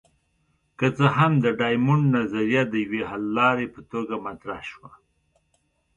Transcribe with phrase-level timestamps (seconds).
[0.77, 4.89] که څه هم د ډایمونډ نظریه د یوې حللارې په توګه مطرح شوه.